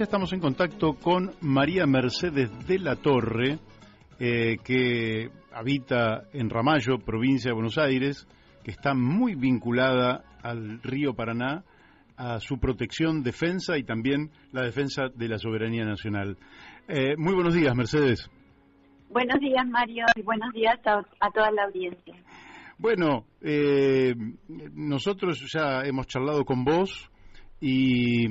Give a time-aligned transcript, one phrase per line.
[0.00, 3.58] ya estamos en contacto con María Mercedes de la Torre,
[4.18, 8.26] eh, que habita en Ramallo, provincia de Buenos Aires,
[8.64, 11.64] que está muy vinculada al río Paraná,
[12.16, 16.38] a su protección, defensa y también la defensa de la soberanía nacional.
[16.88, 18.30] Eh, muy buenos días, Mercedes.
[19.10, 22.14] Buenos días, Mario, y buenos días a, toda la audiencia.
[22.78, 24.14] Bueno, eh,
[24.48, 27.10] nosotros ya hemos charlado con vos
[27.60, 28.24] y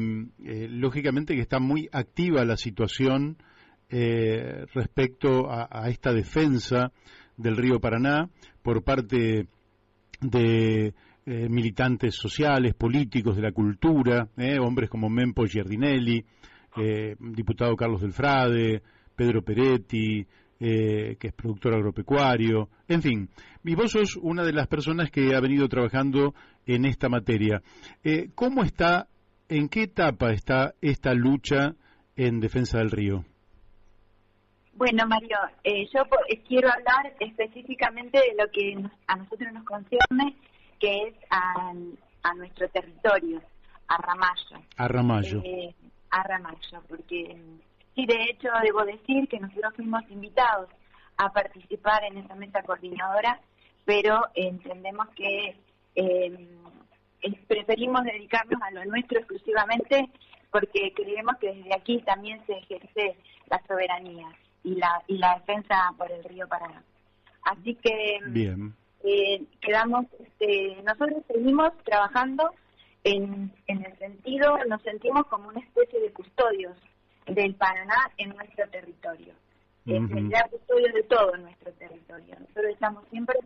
[0.43, 3.37] eh, lógicamente que está muy activa la situación
[3.89, 6.91] eh, respecto a, esta defensa
[7.37, 8.29] del río Paraná
[8.61, 9.47] por parte
[10.19, 10.93] de
[11.25, 14.27] eh, militantes sociales, políticos de la cultura,
[14.61, 16.23] hombres como Mempo Giardinelli,
[17.19, 18.81] diputado Carlos Delfrade,
[19.15, 20.25] Pedro Peretti,
[20.59, 23.29] que es productor agropecuario, en fin.
[23.63, 26.33] Y vos sos una de las personas que ha venido trabajando
[26.65, 27.61] en esta materia.
[28.35, 29.07] ¿Cómo está
[29.49, 31.73] ¿En qué etapa está esta lucha
[32.15, 33.25] en defensa del río?
[34.73, 38.75] Bueno, Mario, eh, yo eh, quiero hablar específicamente de lo que
[39.07, 40.35] a nosotros nos concierne,
[40.79, 41.73] que es a,
[42.35, 43.41] nuestro territorio,
[43.87, 44.67] a Ramallo.
[44.77, 45.41] A Ramallo.
[45.43, 45.73] Eh,
[46.11, 47.35] a Ramallo, porque
[47.95, 50.69] sí, de hecho, debo decir que nosotros fuimos invitados
[51.17, 53.41] a participar en esa mesa coordinadora,
[53.83, 55.57] pero entendemos que
[57.47, 60.09] preferimos dedicarnos a lo nuestro exclusivamente
[60.51, 63.15] porque creemos que desde aquí también se ejerce
[63.49, 64.27] la soberanía
[64.63, 66.83] y la y la defensa por el río Paraná.
[67.43, 68.73] Así que Bien.
[69.03, 72.51] Eh, quedamos, este, nosotros seguimos trabajando
[73.03, 76.75] en, en el sentido, nos sentimos como una especie de custodios
[77.25, 79.33] del Paraná en nuestro territorio.
[79.85, 82.35] En realidad, custodios de todo nuestro territorio.
[82.39, 83.39] Nosotros estamos siempre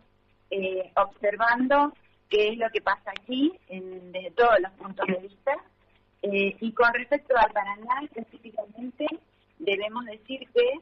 [0.50, 1.92] eh, observando
[2.28, 5.56] qué es lo que pasa aquí en, desde todos los puntos de vista.
[6.22, 9.06] Eh, y con respecto al Paraná específicamente,
[9.58, 10.72] debemos decir que,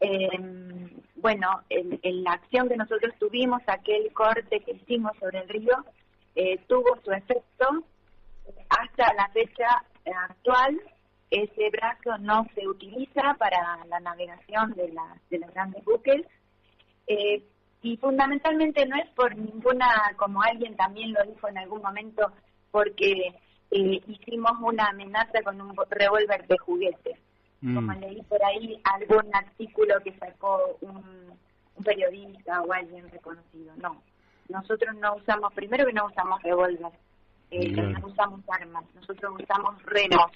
[0.00, 5.84] em, bueno, en, la acción que nosotros tuvimos, aquel corte que hicimos sobre el río,
[6.36, 7.84] eh, tuvo su efecto.
[8.68, 9.84] Hasta la fecha
[10.28, 10.80] actual,
[11.30, 16.26] ese brazo no se utiliza para la navegación de, la, de los grandes buques.
[17.82, 22.30] Y fundamentalmente no es por ninguna, como alguien también lo dijo en algún momento,
[22.70, 23.34] porque
[23.70, 27.16] eh, hicimos una amenaza con un revólver de juguete.
[27.62, 27.74] Mm.
[27.74, 31.30] Como leí por ahí algún artículo que sacó un,
[31.82, 33.72] periodista o alguien reconocido.
[33.76, 34.02] No,
[34.50, 36.92] nosotros no usamos, primero que no usamos revólver,
[37.50, 40.30] eh, no usamos armas, nosotros usamos renos.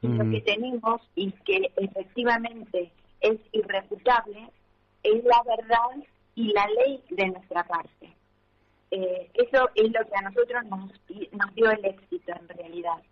[0.00, 0.32] Lo mm.
[0.32, 2.90] que tenemos y que efectivamente
[3.20, 4.50] es irrefutable
[5.02, 8.12] es la verdad y la ley de nuestra parte.
[8.90, 10.90] Eh, eso es lo que a nosotros nos,
[11.32, 13.02] nos dio el éxito en realidad.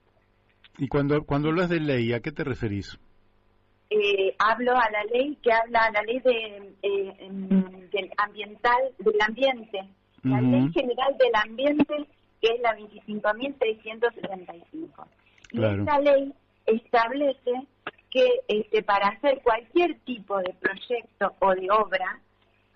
[0.78, 2.98] ¿Y cuando, cuando hablas de ley, a qué te referís?
[3.90, 7.28] Eh, hablo a la ley que habla a la ley de, eh,
[7.92, 9.88] del ambiental del ambiente,
[10.22, 12.06] la ley general del ambiente
[12.40, 15.08] que es la 25.675.
[15.52, 16.32] Y esta ley
[16.66, 17.66] establece
[18.10, 22.20] que este, para hacer cualquier tipo de proyecto o de obra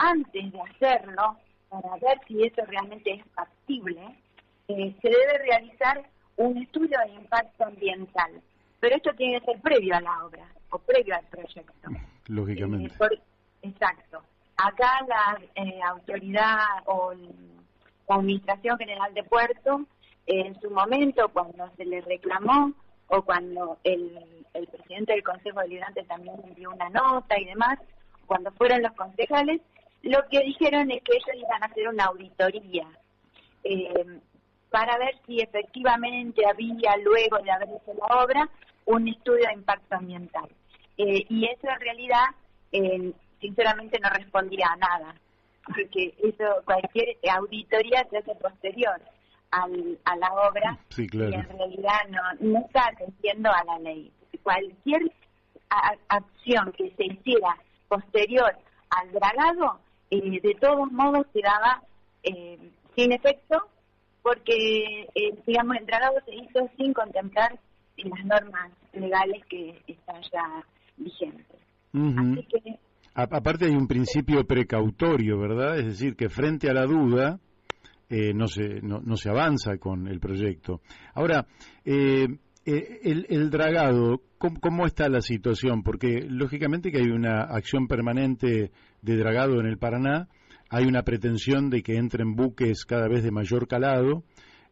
[0.04, 1.37] antes de hacerlo,
[1.69, 4.00] para ver si eso realmente es factible,
[4.69, 6.03] eh, se debe realizar
[6.37, 8.43] un estudio de impacto ambiental.
[8.81, 11.88] Pero esto tiene que ser previo a la obra o previo al proyecto.
[12.26, 12.94] Lógicamente.
[13.00, 13.20] Eh,
[13.62, 14.22] exacto.
[14.56, 19.84] Acá la eh, autoridad o la Administración General de Puerto,
[20.26, 22.72] en su momento, cuando se le reclamó
[23.09, 27.78] o cuando el, el presidente del Consejo de Deliberante también envió una nota y demás,
[28.26, 29.60] cuando fueron los concejales,
[30.04, 32.87] lo que dijeron es que ellos iban a hacer una auditoría
[33.65, 34.20] eh,
[34.70, 38.48] para ver si efectivamente había, luego de haber hecho la obra,
[38.84, 40.48] un estudio de impacto ambiental.
[40.98, 42.26] Eh, y eso en realidad,
[42.72, 45.14] eh, sinceramente, no respondía a nada,
[45.66, 49.00] porque eso cualquier auditoría se hace posterior
[49.53, 54.12] al, a la obra y en realidad no, no está atendiendo a la ley.
[54.43, 55.10] Cualquier
[56.08, 57.56] acción que se hiciera
[57.88, 58.55] posterior
[58.90, 61.82] al dragado eh, de todos modos quedaba
[62.22, 62.58] eh,
[62.96, 63.68] sin efecto
[64.22, 67.58] porque, eh, digamos, el tratado se hizo sin contemplar
[67.96, 70.64] las normas legales que están ya
[70.96, 71.58] vigentes.
[73.14, 75.78] Aparte hay un principio precautorio, ¿verdad?
[75.78, 77.38] Es decir, que frente a la duda
[78.08, 80.80] no, se, no, se avanza con el proyecto.
[81.14, 81.46] Ahora,
[81.84, 85.82] el, el, dragado, ¿cómo, está la situación?
[85.82, 88.72] Porque lógicamente que hay una acción permanente
[89.04, 90.28] de dragado en el Paraná,
[90.70, 94.24] hay una pretensión de que entren buques cada vez de mayor calado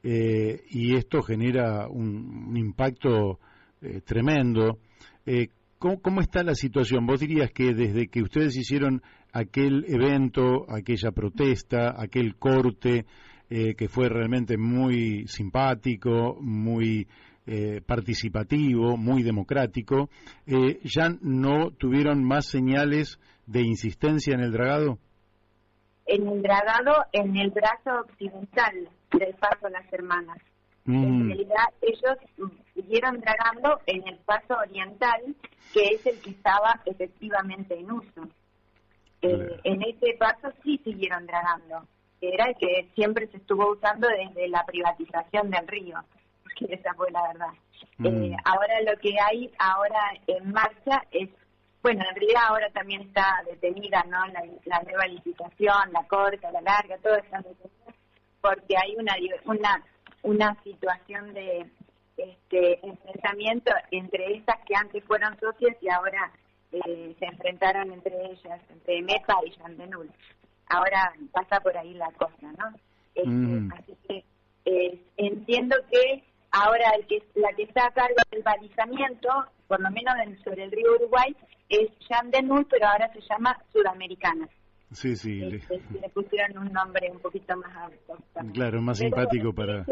[0.02, 3.38] eh, y esto genera un, impacto
[3.80, 4.78] eh, tremendo
[5.24, 5.48] Eh,
[5.78, 7.06] ¿cómo, está la situación?
[7.06, 9.02] Vos dirías que desde que ustedes hicieron
[9.32, 13.06] aquel evento, aquella protesta, aquel corte,
[13.48, 17.06] que fue realmente muy simpático, muy
[17.46, 20.08] eh, participativo, muy democrático,
[20.46, 24.98] ¿ya no tuvieron más señales de insistencia en el dragado?
[26.06, 30.38] En el dragado, en el brazo occidental del Paso de las Hermanas.
[30.86, 31.26] En mm.
[31.28, 32.18] realidad ellos
[32.74, 35.36] siguieron dragando en el paso oriental,
[35.72, 38.28] que es el que estaba efectivamente en uso.
[39.22, 41.86] Eh, en ese paso sí siguieron dragando,
[42.20, 45.98] era el que siempre se estuvo usando desde la privatización del río,
[46.58, 47.52] porque esa fue la verdad.
[47.98, 48.06] Mm.
[48.06, 51.28] Eh, ahora lo que hay ahora en marcha es,
[51.82, 54.18] bueno, en realidad ahora también está detenida ¿no?
[54.64, 57.92] la, nueva licitación, la corta, la larga, todo está detenido,
[58.40, 59.14] porque hay una,
[59.44, 59.82] una
[60.22, 61.66] una situación de
[62.16, 66.32] este, enfrentamiento entre estas que antes fueron socias y ahora
[66.70, 70.10] eh, se enfrentaron entre ellas, entre MEPA y Yandenul.
[70.68, 72.68] Ahora pasa por ahí la cosa, ¿no?
[73.14, 73.72] Este, mm.
[73.72, 74.24] Así que
[74.64, 79.28] eh, entiendo que ahora el que, la que está a cargo del balizamiento,
[79.66, 80.14] por lo menos
[80.44, 81.34] sobre el río Uruguay,
[81.68, 84.48] es Yandenul, pero ahora se llama Sudamericana.
[84.92, 85.42] Sí, sí.
[85.42, 86.08] Este, le...
[86.10, 88.18] pusieron un nombre un poquito más alto.
[88.52, 89.84] Claro, más simpático para...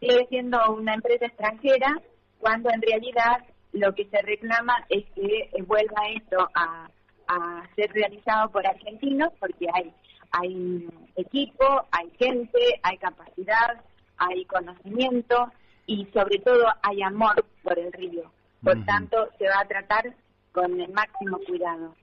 [0.00, 2.00] Sigue siendo, una empresa extranjera
[2.38, 6.88] cuando en realidad lo que se reclama es que vuelva esto a,
[7.28, 9.92] a ser realizado por argentinos porque hay
[10.32, 13.82] hay equipo, hay gente, hay capacidad,
[14.16, 15.52] hay conocimiento
[15.86, 18.30] y sobre todo hay amor por el río.
[18.62, 20.14] Por tanto, se va a tratar
[20.52, 21.94] con el máximo cuidado.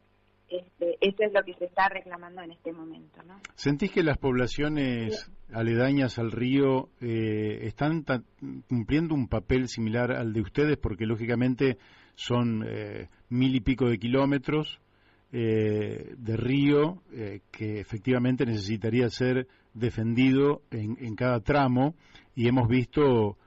[0.50, 3.22] Este, eso es lo que se está reclamando en este momento.
[3.24, 3.40] ¿no?
[3.56, 8.04] ¿Sentís que las poblaciones aledañas al río eh, están
[8.68, 10.78] cumpliendo un papel similar al de ustedes?
[10.78, 11.78] Porque lógicamente
[12.16, 14.80] son eh, mil y pico de kilómetros
[15.32, 17.04] eh, de río
[17.52, 21.94] que efectivamente necesitaría ser defendido en, en cada tramo
[22.36, 23.38] y hemos visto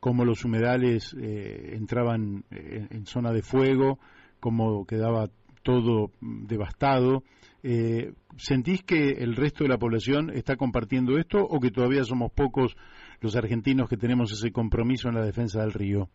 [0.00, 3.98] cómo los humedales entraban en zona de fuego,
[4.40, 5.28] cómo quedaba
[5.62, 7.22] todo devastado.
[7.62, 12.32] Eh, ¿Sentís que el resto de la población está compartiendo esto o que todavía somos
[12.32, 12.76] pocos
[13.20, 16.08] los argentinos que tenemos ese compromiso en la defensa del río?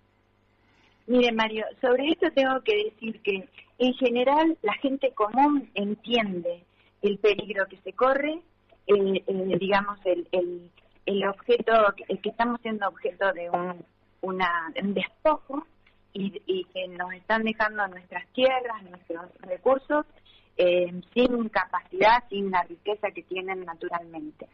[1.08, 3.48] Mire, Mario, sobre esto tengo que decir que
[3.80, 6.66] en general la gente común entiende
[7.02, 8.42] el peligro que se corre,
[8.88, 10.70] digamos, el, el,
[11.08, 11.72] el objeto,
[12.10, 13.84] el que estamos siendo objeto de un,
[14.22, 15.66] una, un despojo
[16.14, 20.06] y, que nos están dejando nuestras tierras, nuestros recursos,
[20.58, 24.48] eh, sin capacidad, sin la riqueza que tienen naturalmente.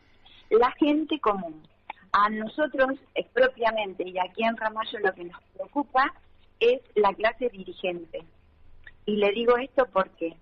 [0.49, 1.63] La gente común.
[2.11, 6.13] A nosotros eh, propiamente, y aquí en Ramallo lo que nos preocupa
[6.59, 8.23] es la clase dirigente.
[9.07, 10.37] Y le digo esto porque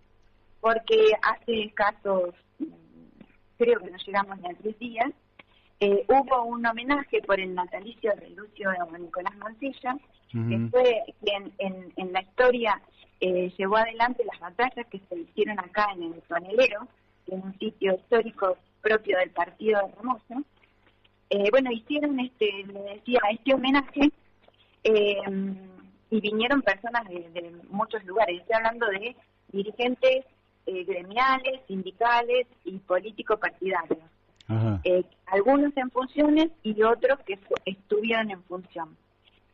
[0.60, 2.66] porque hace escasos, mm,
[3.58, 5.12] creo que nos llegamos a tres días,
[5.84, 8.70] eh, hubo un homenaje por el natalicio de Lucio
[9.00, 9.98] Nicolás Mancilla,
[10.32, 12.80] que fue quien en, la historia
[13.20, 16.88] eh, llevó adelante las batallas que se hicieron acá en el Tonelero,
[17.26, 20.44] en un sitio histórico propio del partido de Ramoso.
[21.32, 24.12] Eh, bueno, hicieron este, le decía, este homenaje
[24.84, 28.40] y vinieron personas de, muchos lugares.
[28.40, 29.16] Estoy hablando de
[29.52, 30.26] dirigentes
[30.68, 34.11] gremiales, sindicales y político-partidarios.
[34.84, 38.98] Eh, algunos en funciones y otros que estuvieron en función.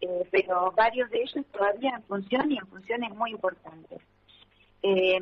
[0.01, 3.99] Eh, pero varios de ellos todavía en función y en funciones muy importantes.
[4.83, 5.19] Eh,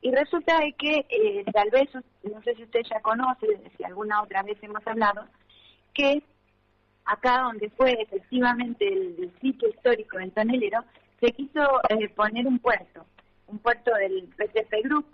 [0.00, 1.88] y resulta de que tal vez,
[2.22, 5.24] no sé si usted ya conoce, si alguna otra vez hemos hablado,
[5.92, 6.22] que
[7.04, 10.84] acá donde fue efectivamente el, sitio histórico del Tonelero,
[11.18, 11.60] se quiso
[12.14, 13.04] poner un puerto,
[13.48, 15.06] un puerto del PTP Group,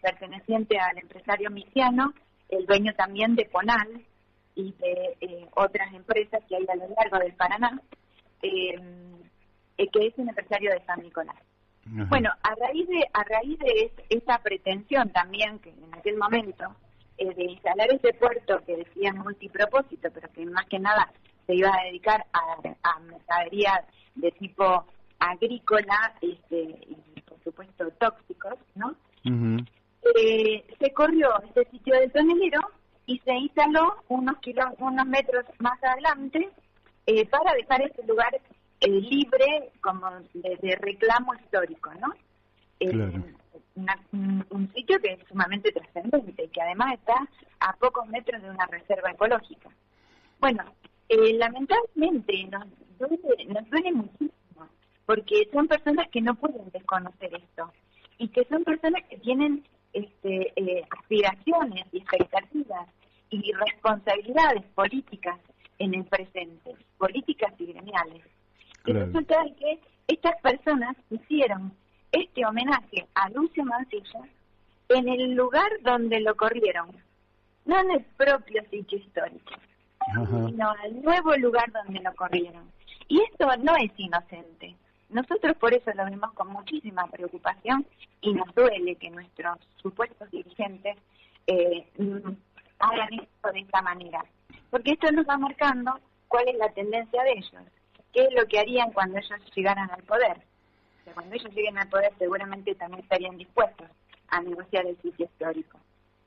[0.00, 2.14] perteneciente al empresario misiano,
[2.48, 4.04] el dueño también de Ponal
[4.54, 7.80] y de eh, otras empresas que hay a lo largo del Paraná,
[8.42, 8.74] eh,
[9.76, 11.36] eh, que es un empresario de San Nicolás.
[11.90, 16.64] Bueno, a raíz de a raíz de esta pretensión también que en aquel momento
[17.16, 21.10] de instalar ese puerto que decía multipropósito, pero que más que nada
[21.46, 23.84] se iba a dedicar a, a mercadería
[24.16, 24.84] de tipo
[25.18, 28.94] agrícola este, y por supuesto tóxicos, ¿no?
[30.16, 32.60] Eh, se corrió este sitio del tonelero
[33.08, 34.36] y se instaló unos,
[34.78, 36.50] unos metros más adelante
[37.06, 38.38] eh, para dejar este lugar
[38.80, 42.12] eh, libre como de, reclamo histórico, ¿no?
[42.80, 43.22] Eh,
[44.50, 47.14] un, sitio que es sumamente trascendente y que además está
[47.60, 49.70] a pocos metros de una reserva ecológica.
[50.38, 50.64] Bueno,
[51.08, 52.66] lamentablemente nos
[52.98, 54.68] duele, nos duele muchísimo
[55.06, 57.72] porque son personas que no pueden desconocer esto
[58.18, 59.64] y que son personas que tienen
[59.98, 62.88] este, eh, aspiraciones y expectativas
[63.30, 65.38] y responsabilidades políticas
[65.78, 68.22] en el presente, políticas y gremiales.
[68.86, 71.72] Y resulta que estas personas hicieron
[72.12, 74.20] este homenaje a Lucio Mancilla
[74.88, 76.90] en el lugar donde lo corrieron,
[77.66, 79.52] no en el propio sitio histórico,
[80.14, 82.70] sino al nuevo lugar donde lo corrieron.
[83.08, 84.74] Y esto no es inocente.
[85.08, 87.86] Nosotros por eso lo vemos con muchísima preocupación
[88.20, 90.96] y nos duele que nuestros supuestos dirigentes
[91.46, 91.88] eh,
[92.78, 94.24] hagan esto de esta manera.
[94.70, 95.98] Porque esto nos va marcando
[96.28, 97.62] cuál es la tendencia de ellos,
[98.12, 100.42] qué es lo que harían cuando ellos llegaran al poder.
[101.14, 103.88] cuando ellos lleguen al poder seguramente también estarían dispuestos
[104.28, 105.78] a negociar el sitio histórico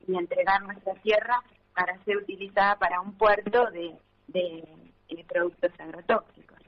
[0.08, 1.40] y entregar nuestra tierra
[1.74, 3.94] para ser utilizada para un puerto de,
[4.28, 6.58] de, productos agrotóxicos.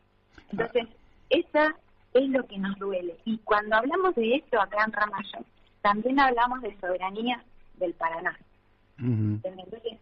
[0.50, 0.87] Entonces,
[1.28, 1.75] esa
[2.14, 3.16] es lo que nos duele.
[3.25, 5.38] Y cuando hablamos de esto acá en Ramallo,
[5.83, 7.42] también hablamos de soberanía
[7.78, 8.38] del Paraná.
[8.99, 9.99] Entonces,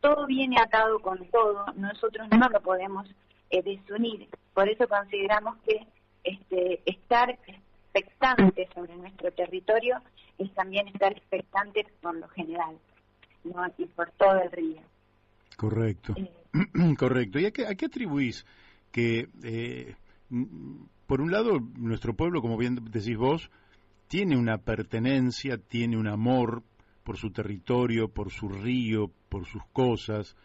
[0.00, 3.08] todo viene atado con todo, nosotros no lo podemos
[3.50, 5.86] eh, desunir, por eso consideramos que
[6.22, 10.00] este, estar expectante sobre nuestro territorio
[10.38, 12.76] es también estar expectante por lo general,
[13.44, 13.66] ¿no?
[13.78, 14.80] y por todo el río.
[15.56, 16.30] Correcto, eh,
[16.98, 17.38] correcto.
[17.38, 18.44] ¿Y a qué, a qué atribuís
[18.92, 19.94] que, eh,
[21.06, 23.50] por un lado, nuestro pueblo, como bien decís vos,
[24.08, 26.62] tiene una pertenencia, tiene un amor
[27.02, 30.36] por su territorio, por su río, por sus cosas,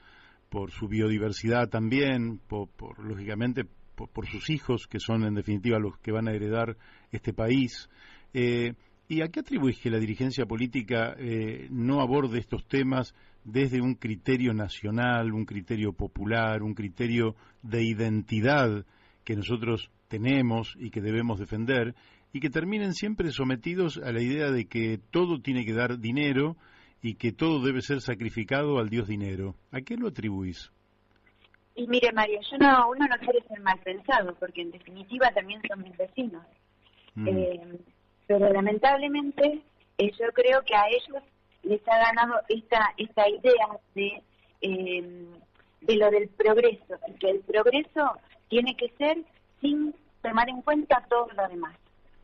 [0.50, 2.70] por su biodiversidad también, por,
[3.04, 6.78] lógicamente por, sus hijos, que son en definitiva los que van a heredar
[7.12, 7.90] este país.
[8.34, 8.74] Eh,
[9.08, 13.96] ¿Y a qué atribuís que la dirigencia política eh, no aborde estos temas desde un
[13.96, 18.86] criterio nacional, un criterio popular, un criterio de identidad
[19.30, 21.94] que nosotros tenemos y que debemos defender,
[22.34, 26.56] y que terminen siempre sometidos a la idea de que todo tiene que dar dinero
[27.04, 29.54] y que todo debe ser sacrificado al Dios dinero.
[29.72, 30.72] ¿A qué lo atribuís?
[31.76, 35.62] Y mire, María, yo no, uno no quiere ser mal pensado, porque en definitiva también
[35.68, 36.44] son mis vecinos.
[37.14, 37.28] Mm.
[37.28, 37.80] Eh,
[38.26, 39.62] pero lamentablemente
[40.00, 41.24] eh, yo creo que a ellos
[41.62, 44.24] les ha ganado esta, esta idea de,
[44.62, 45.28] eh,
[45.82, 48.18] de lo del progreso, que el progreso
[48.50, 49.18] tiene que ser
[49.62, 51.76] sin tomar en cuenta todo lo demás.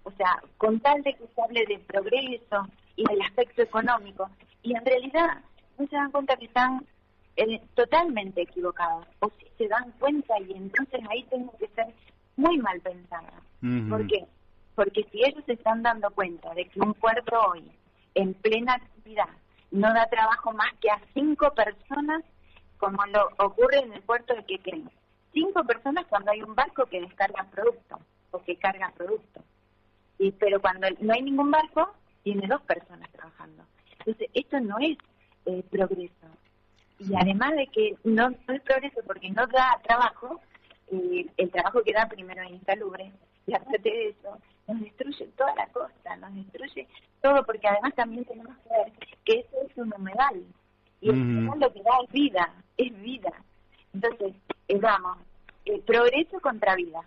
[0.03, 4.29] O sea, con tal de que se hable de progreso y del aspecto económico,
[4.61, 5.41] y en realidad
[5.77, 6.85] no se dan cuenta que están
[7.37, 11.87] eh, totalmente equivocados, o si se dan cuenta y entonces ahí tengo que ser
[12.35, 13.41] muy mal pensada.
[13.89, 14.25] ¿Por qué?
[14.75, 17.63] Porque si ellos se están dando cuenta de que un puerto hoy,
[18.13, 19.29] en plena actividad,
[19.71, 22.23] no da trabajo más que a cinco personas,
[22.77, 24.89] como lo ocurre en el puerto de Quequén.
[25.35, 27.99] Cinco personas cuando hay un barco que descarga producto
[28.31, 29.43] o que carga producto
[30.17, 33.63] y, pero cuando no hay ningún barco, tiene dos personas trabajando.
[33.99, 34.97] Entonces, esto no es
[35.45, 36.27] eh, progreso.
[36.99, 40.39] Y además de que no, es progreso porque no da trabajo,
[40.91, 43.11] eh, el trabajo que da primero es insalubre,
[43.45, 44.37] y aparte de eso,
[44.67, 46.87] nos destruye toda la costa, nos destruye
[47.21, 48.93] todo, porque además también tenemos que ver
[49.25, 50.43] que eso es un humedal.
[51.01, 53.33] Y el humedal lo que da es vida, es vida.
[53.93, 54.33] Entonces,
[54.67, 55.17] eh, vamos,
[55.85, 57.01] progreso contra vida.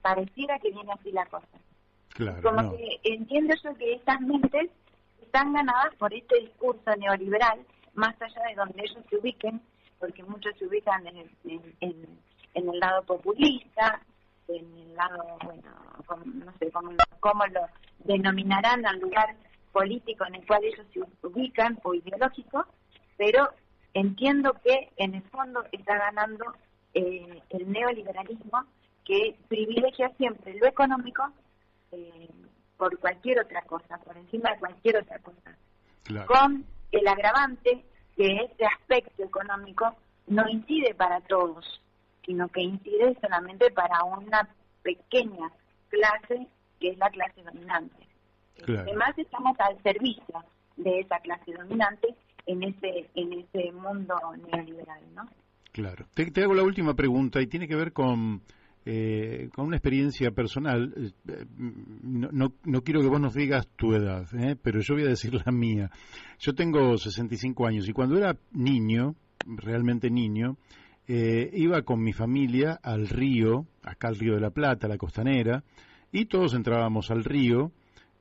[0.00, 1.46] Pareciera que viene así la cosa.
[2.42, 4.70] Como que entiendo yo que estas mentes
[5.22, 9.62] están ganadas por este discurso neoliberal, más allá de donde ellos se ubiquen,
[9.98, 11.30] porque muchos se ubican en el,
[11.80, 12.18] en,
[12.54, 14.02] el lado populista,
[14.48, 15.70] en el lado, bueno,
[16.24, 17.60] no sé cómo, cómo lo
[18.00, 19.34] denominarán al lugar
[19.72, 22.66] político en el cual ellos se ubican o ideológico,
[23.16, 23.48] pero
[23.94, 26.44] entiendo que en el fondo está ganando
[26.94, 28.64] eh, el neoliberalismo
[29.04, 31.30] que privilegia siempre lo económico
[31.90, 32.28] eh,
[32.76, 35.56] por cualquier otra cosa, por encima de cualquier otra cosa.
[36.26, 37.84] Con el agravante
[38.16, 39.94] que este aspecto económico
[40.26, 41.80] no incide para todos,
[42.24, 44.48] sino que incide solamente para una
[44.82, 45.50] pequeña
[45.88, 46.46] clase
[46.80, 48.06] que es la clase dominante.
[48.66, 50.44] Además estamos al servicio
[50.76, 52.14] de esa clase dominante
[52.46, 54.18] en ese en ese mundo
[54.50, 55.28] neoliberal, ¿no?
[55.72, 56.06] Claro.
[56.14, 58.42] te hago la última pregunta y tiene que ver con
[58.84, 60.92] eh, con una experiencia personal,
[61.28, 61.44] eh,
[62.02, 64.56] no, no, quiero que vos nos digas tu edad, ¿eh?
[64.60, 65.88] pero yo voy a decir la mía.
[66.40, 69.14] Yo tengo 65 años y cuando era niño,
[69.46, 70.56] realmente niño,
[71.06, 75.62] iba con mi familia al río, acá al río de la Plata, la costanera,
[76.10, 77.70] y todos entrábamos al río,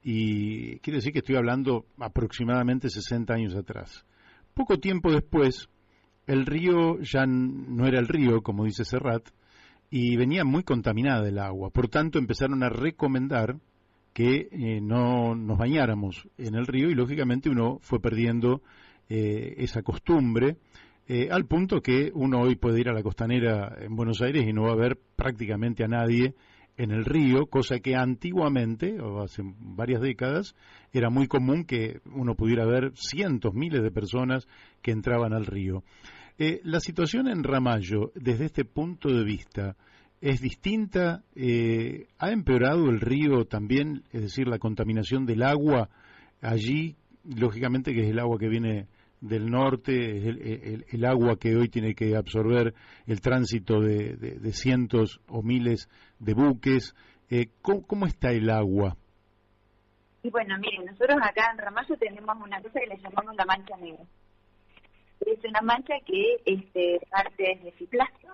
[0.03, 4.05] y quiere decir que estoy hablando aproximadamente 60 años atrás.
[4.53, 5.69] Poco tiempo después,
[6.31, 9.27] el río ya no era el río, como dice Serrat,
[9.89, 11.71] y venía muy contaminada el agua.
[11.71, 13.57] Por tanto, empezaron a recomendar
[14.13, 18.61] que eh, no nos bañáramos en el río y lógicamente uno fue perdiendo
[19.09, 20.57] eh, esa costumbre
[21.07, 24.53] eh, al punto que uno hoy puede ir a la costanera en Buenos Aires y
[24.53, 26.35] no va a ver prácticamente a nadie
[26.77, 30.55] en el río, cosa que antiguamente, o hace varias décadas,
[30.93, 34.47] era muy común que uno pudiera ver cientos, miles de personas
[34.81, 35.83] que entraban al río.
[36.63, 39.75] La situación en Ramallo, desde este punto de vista,
[40.21, 41.23] es distinta.
[41.35, 45.89] Eh, ¿Ha empeorado el río también, es decir, la contaminación del agua
[46.41, 46.95] allí?
[47.23, 48.87] Lógicamente que es el agua que viene
[49.19, 52.73] del norte, es el, agua que hoy tiene que absorber
[53.05, 56.95] el tránsito de, cientos o miles de buques.
[57.29, 58.97] Eh, ¿cómo, está el agua?
[60.23, 63.77] Y bueno, miren, nosotros acá en Ramallo tenemos una cosa que le llamamos la mancha
[63.77, 64.03] negra.
[65.25, 68.33] Es una mancha que este, parte de Ciplasio,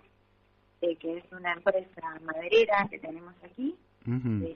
[0.82, 3.76] eh, que es una empresa maderera que tenemos aquí,
[4.06, 4.56] de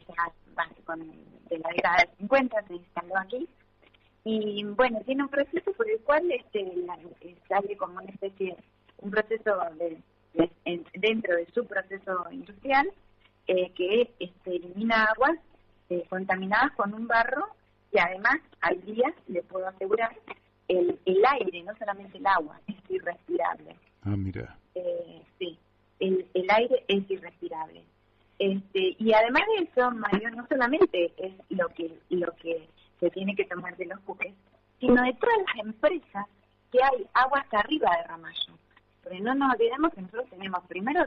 [1.59, 3.49] la década del 50 se instaló aquí.
[4.23, 8.55] Y bueno, tiene un proceso por el cual este, eh, sale como una especie,
[8.99, 9.97] un proceso de,
[10.93, 12.89] dentro de su proceso industrial,
[13.47, 15.37] eh, que este, elimina aguas
[16.07, 17.47] contaminadas con un barro
[17.91, 20.10] y además al día, le puedo asegurar,
[21.31, 23.75] aire, no solamente el agua, es irrespirable.
[24.03, 24.57] Ah, mira.
[25.39, 25.57] sí,
[25.99, 27.83] el, aire es irrespirable.
[28.39, 32.67] Este, y además de eso, Mario, no solamente es lo que, lo que
[32.99, 34.33] se tiene que tomar de los buques,
[34.79, 36.25] sino de todas las empresas
[36.71, 38.57] que hay aguas arriba de Ramallo.
[39.03, 41.05] Porque no nos olvidemos que nosotros tenemos primero,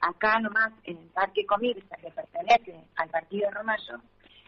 [0.00, 4.00] acá nomás en el Parque Comirsa, que pertenece al partido de Ramallo,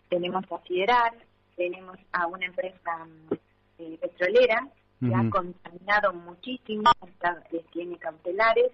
[0.09, 1.13] tenemos a Siderar,
[1.57, 3.07] tenemos a una empresa
[3.79, 4.69] eh, petrolera
[5.01, 8.73] que ha contaminado muchísimo, está, tiene cautelares,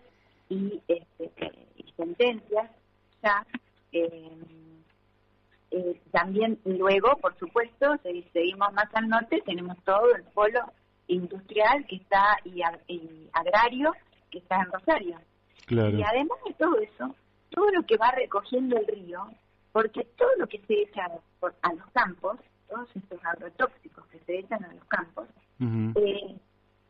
[0.49, 2.71] y, este, y sentencias
[3.23, 3.47] ya.
[3.93, 4.39] Eh,
[5.71, 7.97] eh, también luego, por supuesto,
[8.33, 10.61] seguimos más al norte, tenemos todo el polo
[11.07, 12.61] industrial que está y,
[13.33, 13.93] agrario
[14.31, 15.19] que está en Rosario.
[15.69, 17.15] Y además de todo eso,
[17.51, 19.25] todo lo que va recogiendo el río,
[19.73, 21.07] porque todo lo que se echa
[21.63, 22.39] a los campos,
[22.73, 25.29] todos estos agrotóxicos que se echan a los campos,
[25.61, 26.37] eh,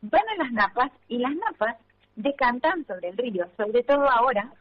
[0.01, 1.75] van a las napas y las napas
[2.15, 4.51] decantan sobre el río, sobre todo ahora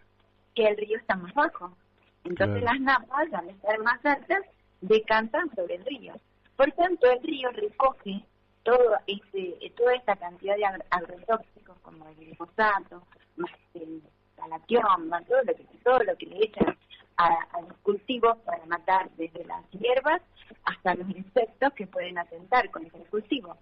[0.54, 1.76] que el río está más bajo.
[2.24, 4.40] Entonces las napas, al estar más altas,
[4.80, 6.14] decantan sobre el río.
[6.56, 8.24] Por tanto, el río recoge
[8.64, 13.02] todo este, toda esta cantidad de agrotóxicos como el glifosato,
[13.37, 14.02] más el
[14.48, 16.76] más todo lo que, todo lo que le echan
[17.22, 20.20] a, los cultivos para matar desde las hierbas
[20.64, 23.56] hasta los insectos que pueden atentar con ese cultivo.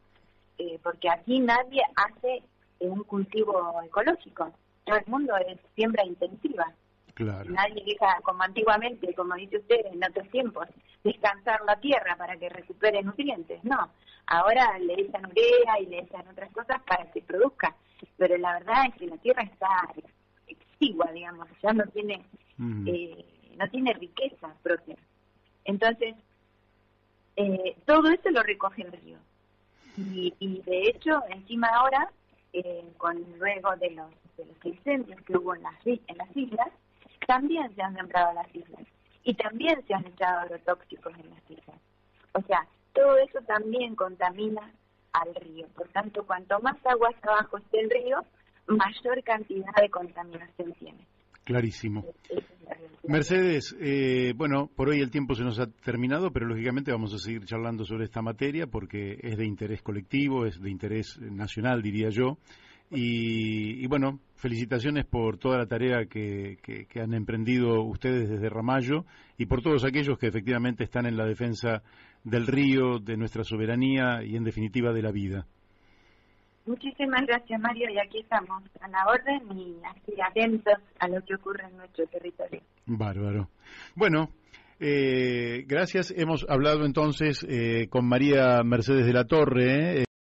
[0.58, 2.42] Eh, porque aquí nadie hace
[2.80, 4.52] un cultivo ecológico.
[4.84, 6.72] Todo el mundo es siembra intensiva.
[7.18, 10.66] Nadie deja, como antiguamente, como dice usted, en otros tiempos,
[11.04, 13.62] descansar la tierra para que recupere nutrientes.
[13.62, 13.90] No,
[14.26, 17.74] ahora le echan urea y le echan otras cosas para que produzca.
[18.16, 19.68] Pero la verdad es que la tierra está
[20.46, 22.24] exigua, digamos, ya no tiene,
[22.86, 23.24] eh,
[23.60, 24.96] no tiene riqueza propia.
[25.64, 26.14] Entonces,
[27.36, 29.18] eh, todo eso lo recoge el río.
[29.96, 32.10] Y, de hecho, encima ahora
[32.54, 36.68] eh, con luego de los, de los incendios que hubo en las, en las islas,
[37.26, 38.86] también se han sembrado las islas
[39.24, 41.76] y también se han echado agrotóxicos en las islas.
[42.32, 44.72] O sea, todo eso también contamina
[45.12, 45.66] al río.
[45.76, 48.24] Por tanto, cuanto más agua abajo esté el río,
[48.68, 51.06] mayor cantidad de contaminación tiene.
[51.44, 52.04] Clarísimo.
[53.06, 57.18] Mercedes, eh, bueno, por hoy el tiempo se nos ha terminado, pero lógicamente vamos a
[57.18, 62.10] seguir charlando sobre esta materia porque es de interés colectivo, es de interés nacional, diría
[62.10, 62.38] yo.
[62.92, 69.06] Y, bueno, felicitaciones por toda la tarea que, que, han emprendido ustedes desde Ramallo
[69.38, 71.82] y por todos aquellos que efectivamente están en la defensa
[72.24, 75.46] del río, de nuestra soberanía y en definitiva de la vida.
[76.70, 81.34] Muchísimas gracias, Mario, y aquí estamos a la orden y así atentos a lo que
[81.34, 82.60] ocurre en nuestro territorio.
[82.86, 83.48] Bárbaro.
[83.96, 84.28] Bueno,
[84.78, 86.14] eh, gracias.
[86.16, 90.02] Hemos hablado entonces eh, con María Mercedes de la Torre.
[90.02, 90.04] Eh,